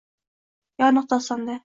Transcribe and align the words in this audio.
Yoniq 0.85 1.09
dostonda. 1.15 1.59